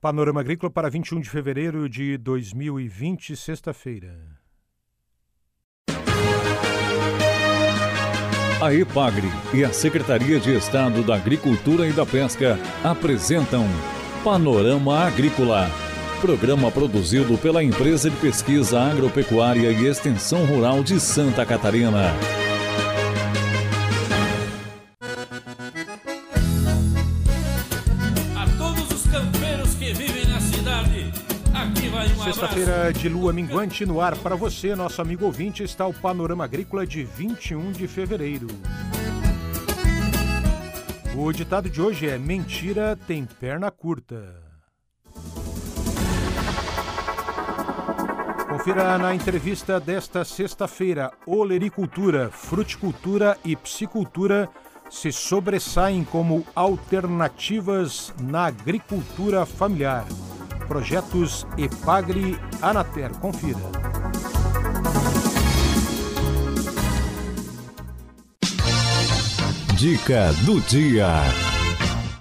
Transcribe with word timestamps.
Panorama 0.00 0.40
Agrícola 0.40 0.70
para 0.70 0.90
21 0.90 1.20
de 1.20 1.30
fevereiro 1.30 1.88
de 1.88 2.18
2020, 2.18 3.34
sexta-feira. 3.34 4.14
A 8.60 8.74
EPAGRE 8.74 9.28
e 9.54 9.64
a 9.64 9.72
Secretaria 9.72 10.38
de 10.38 10.54
Estado 10.54 11.02
da 11.02 11.16
Agricultura 11.16 11.86
e 11.86 11.92
da 11.92 12.04
Pesca 12.04 12.58
apresentam 12.84 13.64
Panorama 14.22 15.06
Agrícola, 15.06 15.70
programa 16.20 16.70
produzido 16.70 17.38
pela 17.38 17.64
Empresa 17.64 18.10
de 18.10 18.16
Pesquisa 18.16 18.80
Agropecuária 18.80 19.70
e 19.70 19.86
Extensão 19.86 20.44
Rural 20.44 20.82
de 20.82 21.00
Santa 21.00 21.44
Catarina. 21.46 22.14
De 32.96 33.08
lua 33.08 33.32
minguante 33.32 33.84
no 33.84 34.00
ar 34.00 34.16
para 34.16 34.34
você, 34.34 34.74
nosso 34.74 35.02
amigo 35.02 35.26
ouvinte, 35.26 35.62
está 35.62 35.86
o 35.86 35.92
Panorama 35.92 36.44
Agrícola 36.44 36.86
de 36.86 37.04
21 37.04 37.72
de 37.72 37.86
fevereiro. 37.86 38.46
O 41.16 41.30
ditado 41.32 41.68
de 41.68 41.80
hoje 41.80 42.08
é: 42.08 42.16
mentira 42.18 42.98
tem 43.06 43.24
perna 43.24 43.70
curta. 43.70 44.42
Confira 48.48 48.96
na 48.96 49.14
entrevista 49.14 49.78
desta 49.78 50.24
sexta-feira: 50.24 51.12
olericultura, 51.26 52.30
fruticultura 52.30 53.36
e 53.44 53.54
psicultura 53.54 54.48
se 54.90 55.12
sobressaem 55.12 56.04
como 56.04 56.46
alternativas 56.54 58.14
na 58.18 58.46
agricultura 58.46 59.44
familiar. 59.44 60.06
Projetos 60.66 61.46
Epagre 61.56 62.38
Anater. 62.60 63.10
Confira. 63.18 63.58
Dica 69.76 70.32
do 70.44 70.60
dia. 70.62 71.06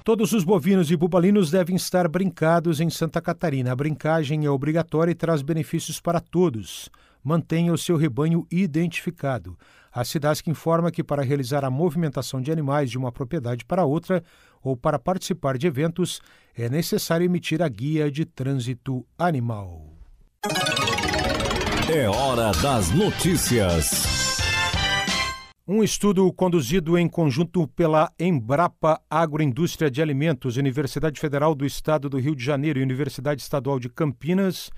Todos 0.03 0.33
os 0.33 0.43
bovinos 0.43 0.91
e 0.91 0.95
bubalinos 0.95 1.49
devem 1.49 1.75
estar 1.75 2.07
brincados 2.07 2.79
em 2.79 2.91
Santa 2.91 3.19
Catarina. 3.19 3.71
A 3.71 3.75
brincagem 3.75 4.45
é 4.45 4.49
obrigatória 4.49 5.11
e 5.11 5.15
traz 5.15 5.41
benefícios 5.41 5.99
para 5.99 6.19
todos. 6.19 6.91
Mantenha 7.25 7.73
o 7.73 7.77
seu 7.77 7.97
rebanho 7.97 8.45
identificado. 8.51 9.57
A 9.91 10.03
SIDASC 10.03 10.47
informa 10.47 10.91
que 10.91 11.03
para 11.03 11.23
realizar 11.23 11.65
a 11.65 11.71
movimentação 11.71 12.39
de 12.39 12.51
animais 12.51 12.91
de 12.91 12.99
uma 12.99 13.11
propriedade 13.11 13.65
para 13.65 13.83
outra 13.83 14.23
ou 14.61 14.77
para 14.77 14.99
participar 14.99 15.57
de 15.57 15.65
eventos, 15.65 16.21
é 16.55 16.69
necessário 16.69 17.25
emitir 17.25 17.63
a 17.63 17.67
guia 17.67 18.11
de 18.11 18.25
trânsito 18.25 19.03
animal. 19.17 19.91
É 21.91 22.07
hora 22.07 22.51
das 22.61 22.91
notícias. 22.91 24.37
Um 25.67 25.83
estudo 25.83 26.31
conduzido 26.31 26.95
em 26.95 27.09
conjunto 27.09 27.67
pela 27.69 28.11
Embrapa 28.19 29.01
Agroindústria 29.09 29.89
de 29.89 29.99
Alimentos, 29.99 30.57
Universidade 30.57 31.19
Federal 31.19 31.55
do 31.55 31.65
Estado 31.65 32.07
do 32.07 32.19
Rio 32.19 32.35
de 32.35 32.45
Janeiro 32.45 32.77
e 32.77 32.83
Universidade 32.83 33.41
Estadual 33.41 33.79
de 33.79 33.89
Campinas 33.89 34.69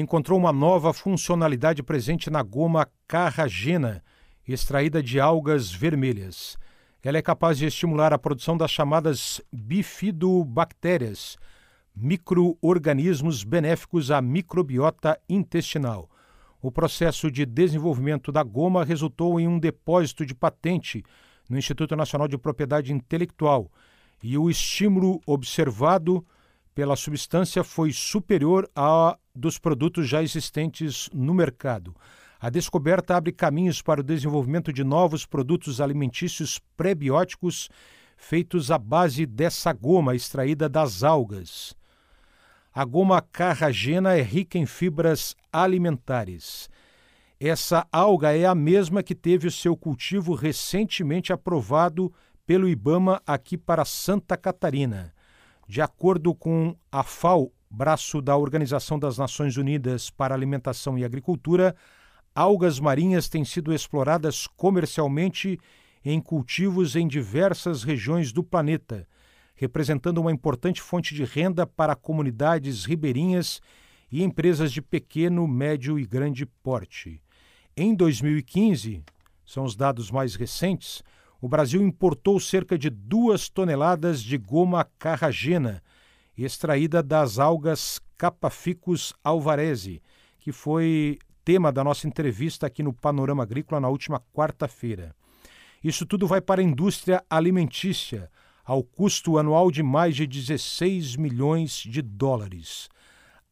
encontrou 0.00 0.38
uma 0.38 0.52
nova 0.52 0.92
funcionalidade 0.92 1.82
presente 1.82 2.28
na 2.28 2.42
goma 2.42 2.86
carragena, 3.08 4.02
extraída 4.46 5.02
de 5.02 5.18
algas 5.18 5.72
vermelhas. 5.72 6.58
Ela 7.02 7.18
é 7.18 7.22
capaz 7.22 7.58
de 7.58 7.66
estimular 7.66 8.12
a 8.12 8.18
produção 8.18 8.56
das 8.56 8.70
chamadas 8.70 9.40
bifidobactérias, 9.52 11.38
microorganismos 11.94 13.42
benéficos 13.42 14.10
à 14.10 14.20
microbiota 14.20 15.18
intestinal. 15.28 16.10
O 16.60 16.70
processo 16.70 17.30
de 17.30 17.46
desenvolvimento 17.46 18.30
da 18.30 18.42
goma 18.42 18.84
resultou 18.84 19.40
em 19.40 19.48
um 19.48 19.58
depósito 19.58 20.26
de 20.26 20.34
patente 20.34 21.02
no 21.48 21.56
Instituto 21.56 21.96
Nacional 21.96 22.28
de 22.28 22.36
Propriedade 22.36 22.92
Intelectual 22.92 23.70
e 24.22 24.36
o 24.36 24.50
estímulo 24.50 25.20
observado 25.24 26.26
pela 26.76 26.94
substância 26.94 27.64
foi 27.64 27.90
superior 27.90 28.70
a 28.76 29.16
dos 29.34 29.58
produtos 29.58 30.06
já 30.06 30.22
existentes 30.22 31.08
no 31.10 31.32
mercado. 31.32 31.96
A 32.38 32.50
descoberta 32.50 33.16
abre 33.16 33.32
caminhos 33.32 33.80
para 33.80 34.02
o 34.02 34.04
desenvolvimento 34.04 34.70
de 34.70 34.84
novos 34.84 35.24
produtos 35.24 35.80
alimentícios 35.80 36.60
prebióticos 36.76 37.70
feitos 38.14 38.70
à 38.70 38.76
base 38.76 39.24
dessa 39.24 39.72
goma 39.72 40.14
extraída 40.14 40.68
das 40.68 41.02
algas. 41.02 41.74
A 42.74 42.84
goma 42.84 43.22
carragena 43.22 44.14
é 44.14 44.20
rica 44.20 44.58
em 44.58 44.66
fibras 44.66 45.34
alimentares. 45.50 46.68
Essa 47.40 47.86
alga 47.90 48.36
é 48.36 48.44
a 48.44 48.54
mesma 48.54 49.02
que 49.02 49.14
teve 49.14 49.46
o 49.48 49.50
seu 49.50 49.74
cultivo 49.78 50.34
recentemente 50.34 51.32
aprovado 51.32 52.12
pelo 52.46 52.68
IBAMA 52.68 53.22
aqui 53.26 53.56
para 53.56 53.86
Santa 53.86 54.36
Catarina. 54.36 55.15
De 55.68 55.82
acordo 55.82 56.32
com 56.32 56.76
a 56.92 57.02
FAO, 57.02 57.52
braço 57.68 58.22
da 58.22 58.36
Organização 58.36 58.98
das 58.98 59.18
Nações 59.18 59.56
Unidas 59.56 60.10
para 60.10 60.32
Alimentação 60.32 60.96
e 60.96 61.04
Agricultura, 61.04 61.74
algas 62.32 62.78
marinhas 62.78 63.28
têm 63.28 63.44
sido 63.44 63.74
exploradas 63.74 64.46
comercialmente 64.46 65.58
em 66.04 66.20
cultivos 66.20 66.94
em 66.94 67.08
diversas 67.08 67.82
regiões 67.82 68.32
do 68.32 68.44
planeta, 68.44 69.08
representando 69.56 70.18
uma 70.18 70.30
importante 70.30 70.80
fonte 70.80 71.16
de 71.16 71.24
renda 71.24 71.66
para 71.66 71.96
comunidades 71.96 72.84
ribeirinhas 72.84 73.60
e 74.10 74.22
empresas 74.22 74.70
de 74.70 74.80
pequeno, 74.80 75.48
médio 75.48 75.98
e 75.98 76.06
grande 76.06 76.46
porte. 76.46 77.20
Em 77.76 77.92
2015, 77.92 79.02
são 79.44 79.64
os 79.64 79.74
dados 79.74 80.12
mais 80.12 80.36
recentes, 80.36 81.02
o 81.40 81.48
Brasil 81.48 81.82
importou 81.82 82.40
cerca 82.40 82.78
de 82.78 82.90
duas 82.90 83.48
toneladas 83.48 84.22
de 84.22 84.38
goma 84.38 84.86
carragena, 84.98 85.82
extraída 86.36 87.02
das 87.02 87.38
algas 87.38 88.00
Capaficus 88.16 89.12
alvarezi, 89.22 90.02
que 90.38 90.52
foi 90.52 91.18
tema 91.44 91.70
da 91.70 91.84
nossa 91.84 92.08
entrevista 92.08 92.66
aqui 92.66 92.82
no 92.82 92.92
Panorama 92.92 93.42
Agrícola 93.42 93.80
na 93.80 93.88
última 93.88 94.20
quarta-feira. 94.32 95.14
Isso 95.84 96.04
tudo 96.06 96.26
vai 96.26 96.40
para 96.40 96.60
a 96.60 96.64
indústria 96.64 97.22
alimentícia, 97.28 98.30
ao 98.64 98.82
custo 98.82 99.38
anual 99.38 99.70
de 99.70 99.82
mais 99.82 100.16
de 100.16 100.26
16 100.26 101.14
milhões 101.14 101.84
de 101.86 102.02
dólares. 102.02 102.88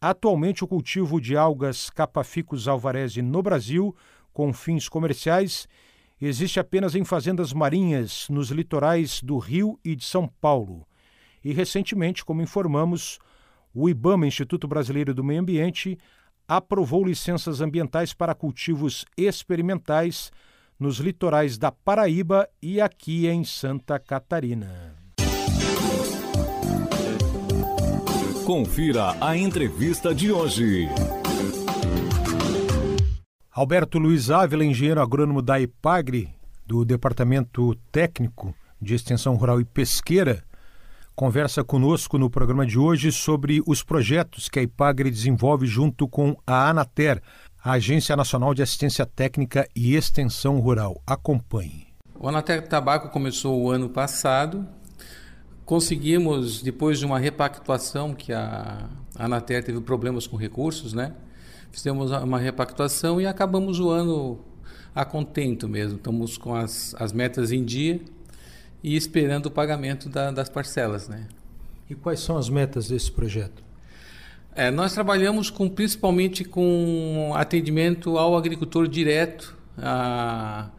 Atualmente, 0.01 0.65
o 0.65 0.67
cultivo 0.67 1.21
de 1.21 1.37
algas 1.37 1.89
Capaficus 1.89 2.67
alvarezi 2.67 3.23
no 3.23 3.41
Brasil, 3.43 3.95
com 4.33 4.53
fins 4.53 4.89
comerciais, 4.89 5.69
existe 6.27 6.61
apenas 6.61 6.95
em 6.95 7.05
fazendas 7.05 7.53
marinhas 7.53 8.27
nos 8.31 8.51
litorais 8.51 9.23
do 9.23 9.39
Rio 9.39 9.79
e 9.85 9.97
de 9.97 10.05
São 10.05 10.29
Paulo. 10.41 10.87
E 11.45 11.53
recentemente, 11.53 12.25
como 12.25 12.43
informamos, 12.43 13.19
o 13.75 13.89
IBAMA, 13.89 14.27
Instituto 14.27 14.69
Brasileiro 14.69 15.13
do 15.13 15.25
Meio 15.25 15.41
Ambiente, 15.41 15.99
aprovou 16.47 17.05
licenças 17.05 17.61
ambientais 17.61 18.15
para 18.15 18.35
cultivos 18.35 19.05
experimentais 19.17 20.31
nos 20.79 20.99
litorais 20.99 21.59
da 21.59 21.73
Paraíba 21.73 22.49
e 22.63 22.81
aqui 22.81 23.27
em 23.27 23.45
Santa 23.45 23.99
Catarina. 23.99 24.95
Confira 28.45 29.17
a 29.21 29.37
entrevista 29.37 30.15
de 30.15 30.31
hoje. 30.31 30.87
Alberto 33.57 34.01
Luiz 34.01 34.33
Ávila, 34.33 34.65
engenheiro 34.65 35.01
agrônomo 35.01 35.41
da 35.41 35.61
IPAGRE, 35.61 36.29
do 36.67 36.85
Departamento 36.85 37.73
Técnico 37.93 38.53
de 38.83 38.97
Extensão 38.97 39.37
Rural 39.37 39.61
e 39.61 39.65
Pesqueira, 39.65 40.43
conversa 41.15 41.63
conosco 41.63 42.19
no 42.19 42.29
programa 42.29 42.67
de 42.67 42.77
hoje 42.77 43.13
sobre 43.13 43.63
os 43.65 43.81
projetos 43.81 44.49
que 44.49 44.59
a 44.59 44.63
IPAGRE 44.63 45.09
desenvolve 45.09 45.69
junto 45.69 46.09
com 46.09 46.37
a 46.45 46.69
ANATER, 46.69 47.23
a 47.63 47.75
Agência 47.75 48.17
Nacional 48.17 48.55
de 48.55 48.63
Assistência 48.63 49.07
Técnica 49.07 49.69
e 49.73 49.95
Extensão 49.95 50.59
Rural. 50.59 51.01
Acompanhe. 51.07 51.87
O 52.19 52.29
ANATER 52.29 52.67
Tabaco 52.67 53.09
começou 53.11 53.63
o 53.63 53.71
ano 53.71 53.89
passado. 53.89 54.67
Conseguimos, 55.65 56.61
depois 56.61 56.99
de 56.99 57.07
uma 57.07 57.21
repactuação, 57.21 58.15
que 58.15 58.33
a 58.33 58.89
ANATER 59.17 59.63
teve 59.63 59.81
problemas 59.81 60.27
com 60.27 60.37
recursos, 60.37 60.93
né? 60.93 61.13
Fizemos 61.75 62.13
uma 62.13 62.39
repactuação 62.39 63.21
e 63.21 63.27
acabamos 63.27 63.81
o 63.81 63.91
ano 63.91 64.39
a 64.95 65.05
contento 65.05 65.69
mesmo. 65.69 65.97
Estamos 65.97 66.39
com 66.39 66.55
as, 66.55 66.95
as 67.01 67.13
metas 67.13 67.51
em 67.51 67.65
dia 67.65 68.01
e 68.81 68.95
esperando 68.95 69.47
o 69.47 69.51
pagamento 69.51 70.09
da, 70.09 70.31
das 70.31 70.49
parcelas. 70.49 71.09
Né? 71.09 71.27
E 71.91 71.97
quais 71.97 72.21
são 72.21 72.39
as 72.39 72.49
metas 72.49 72.87
desse 72.87 73.11
projeto? 73.11 73.61
É, 74.55 74.71
nós 74.71 74.95
trabalhamos 74.95 75.51
com, 75.51 75.69
principalmente 75.69 76.45
com 76.45 77.33
atendimento 77.35 78.19
ao 78.19 78.37
agricultor 78.37 78.87
direto. 78.87 79.57
A, 79.77 80.71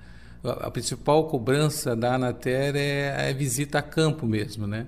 a 0.46 0.72
principal 0.72 1.28
cobrança 1.28 1.94
da 1.94 2.16
Anater 2.16 2.74
é 2.78 3.32
a 3.32 3.34
visita 3.34 3.80
a 3.80 3.82
campo 3.82 4.26
mesmo, 4.26 4.66
né? 4.66 4.88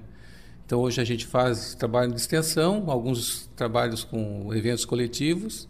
Então 0.66 0.80
hoje 0.80 1.02
a 1.02 1.04
gente 1.04 1.26
faz 1.26 1.76
trabalho 1.76 2.14
de 2.14 2.22
extensão, 2.22 2.86
alguns 2.88 3.50
trabalhos 3.58 4.06
com 4.06 4.54
eventos 4.54 4.86
coletivos 4.86 5.68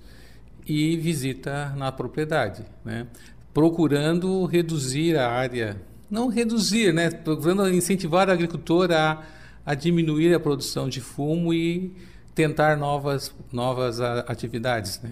e 0.67 0.97
visita 0.97 1.73
na 1.77 1.91
propriedade, 1.91 2.65
né? 2.83 3.07
procurando 3.53 4.45
reduzir 4.45 5.17
a 5.17 5.31
área, 5.31 5.81
não 6.11 6.27
reduzir, 6.27 6.93
né? 6.93 7.09
procurando 7.09 7.69
incentivar 7.69 8.29
a 8.29 8.33
agricultora 8.33 8.99
a, 8.99 9.23
a 9.65 9.73
diminuir 9.73 10.33
a 10.33 10.39
produção 10.39 10.89
de 10.89 10.99
fumo 10.99 11.53
e 11.53 11.95
tentar 12.35 12.75
novas, 12.77 13.33
novas 13.51 14.01
atividades. 14.01 15.01
Né? 15.01 15.11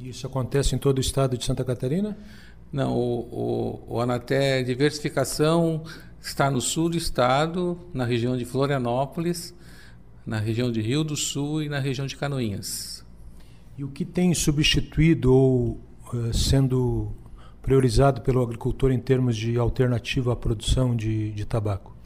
Isso 0.00 0.26
acontece 0.26 0.74
em 0.76 0.78
todo 0.78 0.98
o 0.98 1.00
estado 1.00 1.36
de 1.36 1.44
Santa 1.44 1.64
Catarina? 1.64 2.16
Não, 2.72 2.96
o, 2.96 3.82
o, 3.88 3.94
o 3.96 4.00
Anaté 4.00 4.62
Diversificação 4.62 5.82
está 6.20 6.50
no 6.50 6.60
sul 6.60 6.88
do 6.88 6.96
estado, 6.96 7.78
na 7.92 8.04
região 8.04 8.36
de 8.36 8.44
Florianópolis, 8.44 9.54
na 10.24 10.38
região 10.38 10.70
de 10.70 10.80
Rio 10.80 11.02
do 11.04 11.16
Sul 11.16 11.62
e 11.62 11.68
na 11.68 11.78
região 11.78 12.06
de 12.06 12.16
Canoinhas. 12.16 12.95
E 13.78 13.84
o 13.84 13.88
que 13.88 14.04
tem 14.04 14.32
substituído 14.32 15.34
ou 15.34 15.80
uh, 16.12 16.32
sendo 16.32 17.12
priorizado 17.60 18.20
pelo 18.20 18.42
agricultor 18.42 18.90
em 18.90 18.98
termos 18.98 19.36
de 19.36 19.58
alternativa 19.58 20.32
à 20.32 20.36
produção 20.36 20.94
de, 20.94 21.30
de 21.32 21.44
tabaco? 21.44 21.96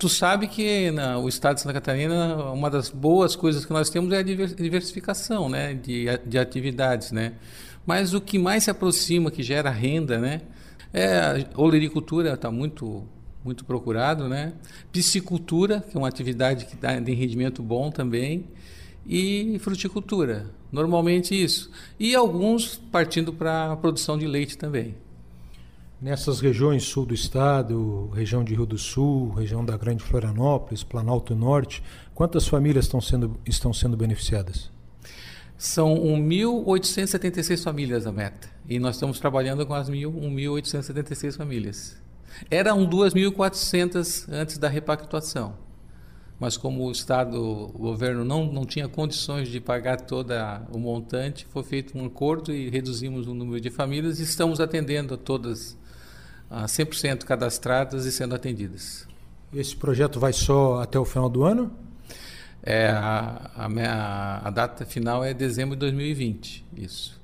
Tu 0.00 0.08
sabe 0.08 0.48
que 0.48 0.90
na, 0.90 1.18
o 1.18 1.28
estado 1.28 1.54
de 1.54 1.60
Santa 1.60 1.74
Catarina, 1.74 2.50
uma 2.52 2.68
das 2.68 2.90
boas 2.90 3.36
coisas 3.36 3.64
que 3.64 3.72
nós 3.72 3.88
temos 3.88 4.12
é 4.12 4.18
a 4.18 4.22
diversificação 4.22 5.48
né, 5.48 5.72
de, 5.72 6.06
de 6.26 6.36
atividades. 6.36 7.12
Né? 7.12 7.34
Mas 7.86 8.12
o 8.12 8.20
que 8.20 8.40
mais 8.40 8.64
se 8.64 8.70
aproxima, 8.70 9.30
que 9.30 9.40
gera 9.40 9.70
renda, 9.70 10.18
né, 10.18 10.40
é 10.92 11.46
a 11.54 11.60
olericultura, 11.60 12.34
está 12.34 12.50
muito 12.50 13.06
muito 13.44 13.64
procurado, 13.64 14.28
né? 14.28 14.52
Piscicultura, 14.92 15.80
que 15.80 15.96
é 15.96 15.98
uma 15.98 16.08
atividade 16.08 16.66
que 16.66 16.76
dá 16.76 16.98
de 16.98 17.14
rendimento 17.14 17.62
bom 17.62 17.90
também, 17.90 18.44
e 19.08 19.58
fruticultura. 19.58 20.50
Normalmente 20.70 21.34
isso. 21.34 21.70
E 21.98 22.14
alguns 22.14 22.76
partindo 22.76 23.32
para 23.32 23.72
a 23.72 23.76
produção 23.76 24.18
de 24.18 24.26
leite 24.26 24.58
também. 24.58 24.94
Nessas 26.00 26.38
regiões 26.38 26.84
sul 26.84 27.06
do 27.06 27.14
estado, 27.14 28.08
região 28.14 28.44
de 28.44 28.54
Rio 28.54 28.66
do 28.66 28.78
Sul, 28.78 29.30
região 29.30 29.64
da 29.64 29.76
Grande 29.76 30.04
Florianópolis, 30.04 30.84
Planalto 30.84 31.34
Norte, 31.34 31.82
quantas 32.14 32.46
famílias 32.46 32.84
estão 32.84 33.00
sendo, 33.00 33.36
estão 33.44 33.72
sendo 33.72 33.96
beneficiadas? 33.96 34.70
São 35.56 35.96
1.876 35.96 37.64
famílias 37.64 38.06
a 38.06 38.12
meta. 38.12 38.48
E 38.68 38.78
nós 38.78 38.94
estamos 38.94 39.18
trabalhando 39.18 39.66
com 39.66 39.74
as 39.74 39.90
1.876 39.90 41.36
famílias. 41.36 41.96
Eram 42.48 42.88
2.400 42.88 44.26
antes 44.30 44.56
da 44.56 44.68
repactuação. 44.68 45.56
Mas 46.38 46.56
como 46.56 46.86
o 46.86 46.92
Estado, 46.92 47.36
o 47.36 47.78
governo 47.78 48.24
não, 48.24 48.46
não 48.46 48.64
tinha 48.64 48.88
condições 48.88 49.48
de 49.48 49.60
pagar 49.60 50.00
todo 50.00 50.32
o 50.70 50.78
montante, 50.78 51.46
foi 51.50 51.64
feito 51.64 51.98
um 51.98 52.06
acordo 52.06 52.52
e 52.52 52.70
reduzimos 52.70 53.26
o 53.26 53.34
número 53.34 53.60
de 53.60 53.70
famílias 53.70 54.20
e 54.20 54.22
estamos 54.22 54.60
atendendo 54.60 55.14
a 55.14 55.16
todas 55.16 55.76
100% 56.50 57.24
cadastradas 57.24 58.04
e 58.04 58.12
sendo 58.12 58.34
atendidas. 58.34 59.06
Esse 59.52 59.74
projeto 59.74 60.20
vai 60.20 60.32
só 60.32 60.80
até 60.80 60.98
o 60.98 61.04
final 61.04 61.28
do 61.28 61.42
ano? 61.42 61.72
É, 62.62 62.88
a, 62.88 63.50
a, 63.56 64.48
a 64.48 64.50
data 64.50 64.84
final 64.84 65.24
é 65.24 65.32
dezembro 65.32 65.74
de 65.74 65.80
2020, 65.80 66.66
isso. 66.76 67.18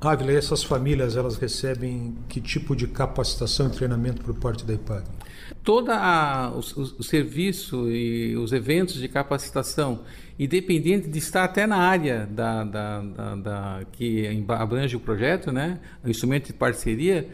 Ávila, 0.00 0.32
e 0.32 0.36
essas 0.36 0.62
famílias 0.62 1.16
elas 1.16 1.36
recebem 1.36 2.14
que 2.28 2.40
tipo 2.40 2.76
de 2.76 2.86
capacitação 2.86 3.68
e 3.68 3.70
treinamento 3.70 4.22
por 4.22 4.34
parte 4.34 4.64
da 4.64 4.74
IPAG? 4.74 5.04
Todo 5.62 5.90
o, 5.90 6.58
o, 6.98 7.02
serviço 7.02 7.90
e 7.90 8.36
os 8.36 8.52
eventos 8.52 8.96
de 8.96 9.08
capacitação, 9.08 10.00
independente 10.38 11.08
de 11.08 11.18
estar 11.18 11.44
até 11.44 11.66
na 11.66 11.76
área 11.76 12.26
da, 12.26 12.64
da, 12.64 13.00
da, 13.00 13.34
da 13.36 13.80
que 13.92 14.44
abrange 14.48 14.96
o 14.96 15.00
projeto, 15.00 15.52
né, 15.52 15.78
o 16.04 16.08
instrumento 16.08 16.46
de 16.46 16.52
parceria, 16.52 17.28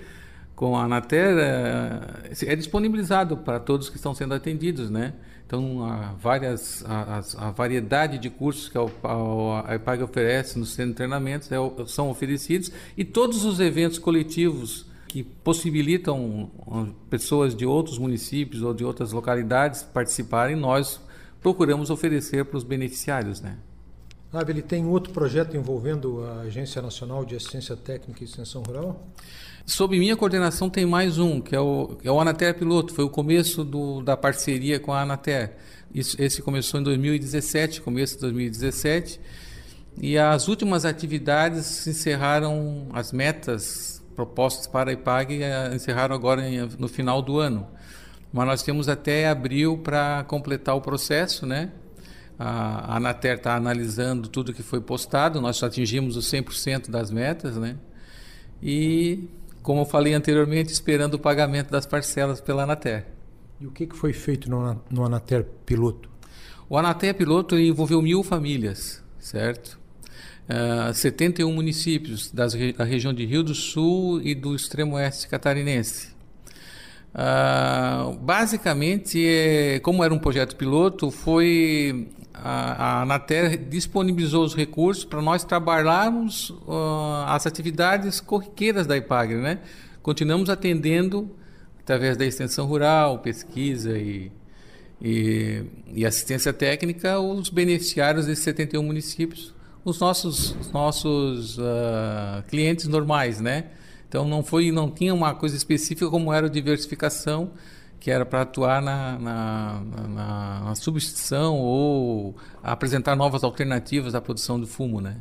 com 0.61 0.77
a 0.77 0.85
Anater 0.85 1.39
é, 1.39 2.53
é, 2.53 2.55
disponibilizado 2.55 3.35
para 3.35 3.59
todos 3.59 3.89
que 3.89 3.97
estão 3.97 4.15
sendo 4.15 4.35
atendidos, 4.35 4.91
né? 4.91 5.15
Então, 5.47 5.83
há 5.83 6.13
várias, 6.21 6.85
a, 6.87 7.23
a 7.39 7.51
variedade 7.51 8.19
de 8.19 8.29
cursos 8.29 8.69
que 8.69 8.77
a, 8.77 9.75
EPAG 9.75 10.03
oferece 10.03 10.59
no 10.59 10.67
centro 10.67 10.91
de 10.91 10.97
treinamentos 10.97 11.51
é, 11.51 11.57
são 11.87 12.11
oferecidos 12.11 12.71
e 12.95 13.07
todos 13.07 13.47
os 13.47 13.59
eventos 13.59 13.99
coletivos 13.99 14.85
que 15.11 15.25
possibilitam 15.25 16.49
pessoas 17.11 17.53
de 17.53 17.67
outros 17.67 17.99
municípios 17.99 18.63
ou 18.63 18.73
de 18.73 18.85
outras 18.85 19.11
localidades 19.11 19.83
participarem, 19.83 20.55
nós 20.55 21.01
procuramos 21.43 21.91
oferecer 21.91 22.45
para 22.45 22.57
os 22.57 22.63
beneficiários, 22.63 23.41
né? 23.41 23.59
Ah, 24.33 24.45
ele 24.47 24.63
tem 24.63 24.87
outro 24.87 25.13
projeto 25.13 25.57
envolvendo 25.57 26.25
a 26.25 26.43
Agência 26.43 26.81
Nacional 26.81 27.25
de 27.25 27.35
Assistência 27.35 27.75
Técnica 27.75 28.23
e 28.23 28.25
Extensão 28.25 28.63
Rural? 28.63 29.05
Sob 29.67 29.99
minha 29.99 30.17
coordenação 30.17 30.71
tem 30.71 30.87
mais 30.87 31.19
um, 31.19 31.41
que 31.41 31.57
é 31.57 31.61
o, 31.61 31.99
é 32.05 32.11
o 32.13 32.21
Anater 32.21 32.57
Piloto. 32.57 32.95
Foi 32.95 33.05
o 33.05 33.11
começo 33.11 33.65
do, 33.65 34.01
da 34.03 34.17
parceria 34.17 34.79
com 34.79 34.93
a 34.93 35.03
Anater. 35.03 35.57
Isso, 35.93 36.17
esse 36.23 36.41
começou 36.41 36.79
em 36.79 36.85
2017, 36.85 37.81
começo 37.81 38.15
de 38.15 38.21
2017. 38.21 39.21
E 40.01 40.17
as 40.17 40.47
últimas 40.47 40.85
atividades 40.85 41.67
se 41.67 41.91
encerraram, 41.91 42.87
as 42.93 43.11
metas 43.11 44.00
propostas 44.21 44.67
para 44.67 44.91
a 44.91 44.93
IPAG 44.93 45.43
eh, 45.43 45.75
encerraram 45.75 46.15
agora 46.15 46.47
em, 46.47 46.69
no 46.79 46.89
final 46.89 47.23
do 47.23 47.39
ano. 47.39 47.67
Mas 48.31 48.47
nós 48.47 48.63
temos 48.63 48.87
até 48.87 49.27
abril 49.27 49.79
para 49.79 50.25
completar 50.25 50.77
o 50.77 50.81
processo, 50.81 51.47
né? 51.47 51.73
A 52.39 52.97
Anater 52.97 53.37
está 53.37 53.57
analisando 53.57 54.29
tudo 54.29 54.53
que 54.53 54.63
foi 54.63 54.81
postado, 54.81 55.41
nós 55.41 55.63
atingimos 55.63 56.17
os 56.17 56.31
100% 56.31 56.91
das 56.91 57.11
metas, 57.11 57.57
né? 57.57 57.77
E, 58.63 59.29
como 59.63 59.83
eu 59.83 59.87
falei 59.87 60.13
anteriormente, 60.13 60.71
esperando 60.71 61.15
o 61.15 61.19
pagamento 61.19 61.71
das 61.71 61.87
parcelas 61.87 62.41
pela 62.43 62.65
Anater. 62.65 63.07
E 63.59 63.67
o 63.67 63.71
que, 63.71 63.87
que 63.87 63.97
foi 63.97 64.13
feito 64.13 64.51
no, 64.51 64.81
no 64.91 65.05
Anater 65.05 65.45
Piloto? 65.65 66.11
O 66.69 66.77
Anater 66.77 67.15
Piloto 67.15 67.59
envolveu 67.59 68.01
mil 68.03 68.23
famílias, 68.23 69.03
certo? 69.19 69.80
Uh, 70.51 70.91
ah, 70.91 70.95
71 70.95 71.53
municípios 71.53 72.31
das, 72.33 72.55
da 72.77 72.83
região 72.83 73.15
de 73.15 73.25
Rio 73.25 73.45
do 73.45 73.55
Sul 73.55 74.21
e 74.23 74.35
do 74.35 74.55
extremo 74.55 74.97
oeste 74.97 75.29
catarinense. 75.29 76.09
Uh, 77.15 78.17
basicamente, 78.19 79.25
é, 79.25 79.79
como 79.81 80.03
era 80.03 80.13
um 80.13 80.19
projeto 80.19 80.57
piloto, 80.57 81.11
foi 81.11 82.09
a, 82.35 82.73
a 82.73 83.03
Anater 83.03 83.59
disponibilizou 83.69 84.45
os 84.45 84.55
recursos 84.55 85.05
para 85.05 85.21
nós 85.21 85.45
trabalharmos 85.45 86.51
uh, 86.51 87.25
as 87.27 87.47
atividades 87.47 88.21
corriqueiras 88.21 88.87
da 88.87 88.97
IPAGRE, 88.97 89.37
né? 89.37 89.59
Continuamos 90.03 90.49
atendendo 90.49 91.31
através 91.81 92.17
da 92.17 92.25
extensão 92.25 92.67
rural, 92.67 93.19
pesquisa 93.19 93.99
e, 93.99 94.31
e, 95.03 95.65
e 95.93 96.07
assistência 96.07 96.53
técnica 96.53 97.19
os 97.21 97.51
beneficiários 97.51 98.27
desses 98.27 98.45
71 98.45 98.83
municípios, 98.83 99.53
os 99.85 99.99
nossos, 99.99 100.57
os 100.61 100.71
nossos 100.71 101.59
uh, 101.59 102.43
clientes 102.49 102.87
normais, 102.87 103.41
né? 103.41 103.67
Então 104.09 104.27
não 104.27 104.43
foi, 104.43 104.73
não 104.73 104.91
tinha 104.91 105.15
uma 105.15 105.35
coisa 105.35 105.57
específica 105.57 106.11
como 106.11 106.33
era 106.33 106.47
a 106.47 106.51
diversificação, 106.51 107.53
que 107.99 108.11
era 108.11 108.27
para 108.27 108.43
atuar 108.43 108.83
na, 108.83 109.19
na, 109.19 109.81
na, 109.81 110.61
na, 110.65 110.75
substituição 110.75 111.59
ou 111.59 112.35
apresentar 112.63 113.15
novas 113.15 113.45
alternativas 113.45 114.15
à 114.15 114.21
produção 114.21 114.59
do 114.59 114.67
fumo, 114.67 115.01
né? 115.01 115.19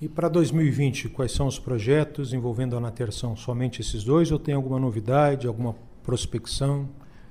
E 0.00 0.08
para 0.08 0.28
2020, 0.28 1.08
quais 1.10 1.32
são 1.32 1.46
os 1.46 1.58
projetos 1.58 2.34
envolvendo 2.34 2.74
a 2.74 2.78
Anater? 2.78 3.12
São 3.12 3.36
somente 3.36 3.80
esses 3.80 4.04
dois 4.04 4.30
ou 4.30 4.38
tem 4.38 4.54
alguma 4.54 4.78
novidade, 4.78 5.46
alguma 5.46 5.74
prospecção? 6.02 6.88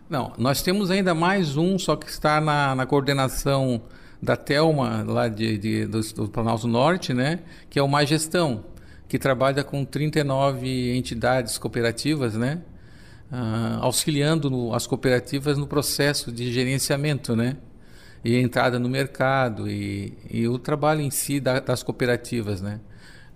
Não, 0.10 0.34
nós 0.38 0.62
temos 0.62 0.90
ainda 0.90 1.14
mais 1.14 1.58
um, 1.58 1.78
só 1.78 1.96
que 1.96 2.10
está 2.10 2.40
na, 2.40 2.76
na 2.76 2.86
coordenação 2.86 3.82
da 4.26 4.36
Telma, 4.36 5.04
lá 5.08 5.30
de, 5.30 5.58
de 5.58 5.86
do, 5.86 6.02
do 6.02 6.28
Planalto 6.28 6.68
Norte, 6.68 7.14
né? 7.14 7.40
que 7.70 7.80
é 7.80 7.84
o 7.84 7.88
Mais 7.88 8.10
Gestão 8.10 8.64
que 9.08 9.20
trabalha 9.20 9.64
com 9.64 9.86
39 9.86 10.96
entidades 10.96 11.58
cooperativas, 11.58 12.36
né? 12.36 12.62
Uh, 13.32 13.82
auxiliando 13.82 14.50
no, 14.50 14.74
as 14.74 14.86
cooperativas 14.86 15.58
no 15.58 15.68
processo 15.68 16.32
de 16.32 16.52
gerenciamento, 16.52 17.36
né? 17.36 17.58
E 18.24 18.38
entrada 18.38 18.80
no 18.80 18.90
mercado 18.90 19.70
e, 19.70 20.14
e 20.30 20.48
o 20.48 20.58
trabalho 20.58 21.02
em 21.02 21.12
si 21.12 21.40
da, 21.40 21.60
das 21.60 21.84
cooperativas, 21.84 22.62
né? 22.62 22.80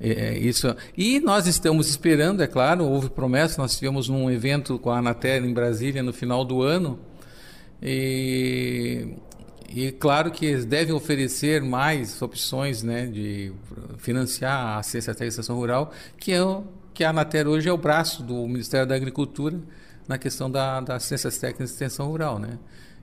É, 0.01 0.38
isso. 0.38 0.75
E 0.98 1.19
nós 1.19 1.46
estamos 1.46 1.89
esperando, 1.89 2.41
é 2.41 2.48
claro, 2.48 2.86
houve 2.86 3.10
promessa, 3.10 3.62
nós 3.62 3.77
tivemos 3.77 4.10
um 4.10 4.31
evento 4.31 4.79
com 4.79 4.89
a 4.89 5.00
Anatel 5.00 5.46
em 5.46 5.53
Brasília 5.53 6.01
no 6.01 6.13
final 6.13 6.46
do 6.46 6.62
ano, 6.62 6.98
e 7.81 9.15
e 9.72 9.92
claro 9.92 10.32
que 10.32 10.46
eles 10.46 10.66
devem 10.66 10.94
oferecer 10.94 11.62
mais 11.62 12.22
opções 12.22 12.82
né, 12.82 13.06
de 13.06 13.54
financiar 13.98 14.54
a 14.54 14.78
assistência 14.80 15.16
à 15.20 15.28
extensão 15.28 15.56
rural, 15.56 15.92
que, 16.18 16.32
é 16.32 16.44
o, 16.44 16.64
que 16.94 17.04
a 17.04 17.12
Anater 17.12 17.48
hoje 17.48 17.70
é 17.70 17.72
o 17.72 17.78
braço 17.78 18.24
do 18.24 18.48
Ministério 18.48 18.88
da 18.88 18.96
Agricultura 18.96 19.60
na 20.08 20.18
questão 20.18 20.50
da, 20.50 20.82
da 20.82 20.96
assistência 20.96 21.30
técnica 21.32 21.64
e 21.64 21.66
extensão 21.66 22.08
rural. 22.08 22.40
Né? 22.40 22.58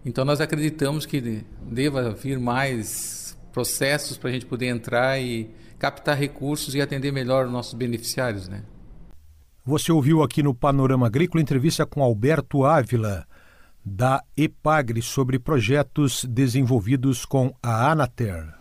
Então 0.04 0.24
nós 0.24 0.40
acreditamos 0.40 1.06
que 1.06 1.44
deva 1.62 2.10
vir 2.10 2.38
mais 2.38 3.38
processos 3.52 4.18
para 4.18 4.30
a 4.30 4.32
gente 4.32 4.46
poder 4.46 4.66
entrar 4.66 5.20
e 5.20 5.48
captar 5.78 6.16
recursos 6.16 6.74
e 6.74 6.80
atender 6.80 7.12
melhor 7.12 7.46
os 7.46 7.52
nossos 7.52 7.74
beneficiários, 7.74 8.48
né? 8.48 8.62
Você 9.64 9.90
ouviu 9.90 10.22
aqui 10.22 10.42
no 10.42 10.54
Panorama 10.54 11.06
Agrícola 11.06 11.42
entrevista 11.42 11.84
com 11.84 12.02
Alberto 12.02 12.64
Ávila, 12.64 13.26
da 13.88 14.20
EPAGRE, 14.36 15.00
sobre 15.00 15.38
projetos 15.38 16.24
desenvolvidos 16.24 17.24
com 17.24 17.54
a 17.62 17.92
Anater. 17.92 18.52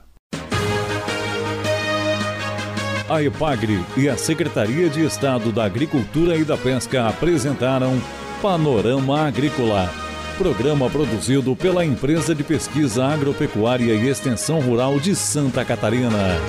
A 3.10 3.24
EPAGRE 3.24 3.84
e 3.98 4.08
a 4.08 4.15
Secretaria 4.17 4.88
de 4.88 5.03
Estado 5.03 5.51
da 5.51 5.65
Agricultura 5.65 6.38
e 6.38 6.44
da 6.44 6.55
Pesca 6.55 7.08
apresentaram 7.08 8.00
Panorama 8.39 9.27
Agrícola, 9.27 9.89
programa 10.38 10.89
produzido 10.91 11.55
pela 11.55 11.84
Empresa 11.84 12.36
de 12.36 12.44
Pesquisa 12.44 13.05
Agropecuária 13.05 13.96
e 13.96 14.08
Extensão 14.08 14.60
Rural 14.60 15.00
de 15.00 15.15
Santa 15.15 15.65
Catarina. 15.65 16.39